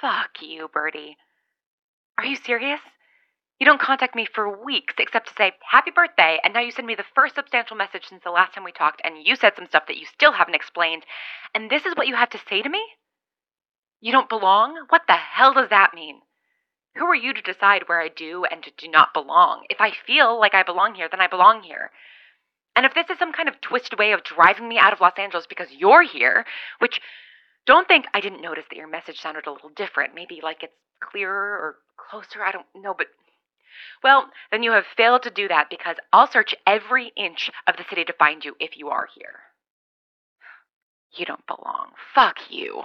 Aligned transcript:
Fuck 0.00 0.42
you, 0.42 0.68
Birdie. 0.68 1.16
Are 2.16 2.24
you 2.24 2.36
serious? 2.36 2.80
You 3.58 3.66
don't 3.66 3.80
contact 3.80 4.14
me 4.14 4.26
for 4.32 4.64
weeks 4.64 4.94
except 4.98 5.28
to 5.28 5.34
say 5.36 5.52
happy 5.68 5.90
birthday, 5.90 6.38
and 6.44 6.54
now 6.54 6.60
you 6.60 6.70
send 6.70 6.86
me 6.86 6.94
the 6.94 7.04
first 7.14 7.34
substantial 7.34 7.76
message 7.76 8.06
since 8.06 8.22
the 8.22 8.30
last 8.30 8.54
time 8.54 8.62
we 8.62 8.70
talked, 8.70 9.00
and 9.02 9.26
you 9.26 9.34
said 9.34 9.54
some 9.56 9.66
stuff 9.66 9.86
that 9.88 9.96
you 9.96 10.06
still 10.06 10.32
haven't 10.32 10.54
explained, 10.54 11.04
and 11.54 11.68
this 11.68 11.84
is 11.84 11.94
what 11.96 12.06
you 12.06 12.14
have 12.14 12.30
to 12.30 12.40
say 12.48 12.62
to 12.62 12.68
me? 12.68 12.84
You 14.00 14.12
don't 14.12 14.28
belong? 14.28 14.86
What 14.90 15.02
the 15.08 15.14
hell 15.14 15.54
does 15.54 15.70
that 15.70 15.94
mean? 15.94 16.20
Who 16.94 17.06
are 17.06 17.16
you 17.16 17.34
to 17.34 17.42
decide 17.42 17.88
where 17.88 18.00
I 18.00 18.08
do 18.08 18.44
and 18.44 18.64
do 18.76 18.88
not 18.88 19.12
belong? 19.12 19.64
If 19.68 19.80
I 19.80 19.92
feel 20.06 20.38
like 20.38 20.54
I 20.54 20.62
belong 20.62 20.94
here, 20.94 21.08
then 21.10 21.20
I 21.20 21.26
belong 21.26 21.62
here. 21.62 21.90
And 22.76 22.86
if 22.86 22.94
this 22.94 23.10
is 23.10 23.18
some 23.18 23.32
kind 23.32 23.48
of 23.48 23.60
twisted 23.60 23.98
way 23.98 24.12
of 24.12 24.22
driving 24.22 24.68
me 24.68 24.78
out 24.78 24.92
of 24.92 25.00
Los 25.00 25.18
Angeles 25.18 25.46
because 25.48 25.68
you're 25.72 26.02
here, 26.02 26.44
which 26.78 27.00
don't 27.68 27.86
think 27.86 28.06
I 28.14 28.20
didn't 28.20 28.40
notice 28.40 28.64
that 28.70 28.76
your 28.76 28.88
message 28.88 29.20
sounded 29.20 29.46
a 29.46 29.52
little 29.52 29.68
different, 29.68 30.14
maybe 30.14 30.40
like 30.42 30.62
it's 30.62 30.72
clearer 31.00 31.52
or 31.52 31.76
closer, 31.98 32.42
I 32.42 32.50
don't 32.50 32.66
know, 32.74 32.94
but 32.96 33.08
well, 34.02 34.30
then 34.50 34.62
you 34.62 34.72
have 34.72 34.84
failed 34.96 35.22
to 35.24 35.30
do 35.30 35.48
that 35.48 35.68
because 35.68 35.96
I'll 36.10 36.30
search 36.30 36.54
every 36.66 37.12
inch 37.14 37.50
of 37.66 37.76
the 37.76 37.84
city 37.90 38.04
to 38.06 38.12
find 38.14 38.42
you 38.42 38.56
if 38.58 38.78
you 38.78 38.88
are 38.88 39.06
here. 39.14 39.40
You 41.12 41.26
don't 41.26 41.46
belong. 41.46 41.90
Fuck 42.14 42.36
you. 42.50 42.82